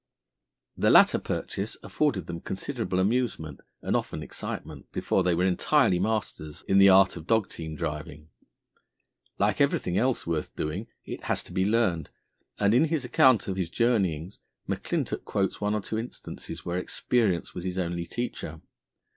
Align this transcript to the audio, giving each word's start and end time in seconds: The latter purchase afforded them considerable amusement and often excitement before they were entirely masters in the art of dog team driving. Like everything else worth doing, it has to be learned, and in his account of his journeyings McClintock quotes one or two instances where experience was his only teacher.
The 0.75 0.89
latter 0.89 1.19
purchase 1.19 1.77
afforded 1.83 2.25
them 2.25 2.41
considerable 2.41 2.97
amusement 2.97 3.61
and 3.83 3.95
often 3.95 4.23
excitement 4.23 4.91
before 4.91 5.21
they 5.23 5.35
were 5.35 5.45
entirely 5.45 5.99
masters 5.99 6.63
in 6.67 6.79
the 6.79 6.89
art 6.89 7.15
of 7.15 7.27
dog 7.27 7.49
team 7.49 7.75
driving. 7.75 8.29
Like 9.37 9.61
everything 9.61 9.99
else 9.99 10.25
worth 10.25 10.55
doing, 10.55 10.87
it 11.05 11.25
has 11.25 11.43
to 11.43 11.53
be 11.53 11.65
learned, 11.65 12.09
and 12.57 12.73
in 12.73 12.85
his 12.85 13.05
account 13.05 13.47
of 13.47 13.57
his 13.57 13.69
journeyings 13.69 14.39
McClintock 14.67 15.23
quotes 15.23 15.61
one 15.61 15.75
or 15.75 15.81
two 15.81 15.99
instances 15.99 16.65
where 16.65 16.79
experience 16.79 17.53
was 17.53 17.63
his 17.63 17.77
only 17.77 18.07
teacher. 18.07 18.59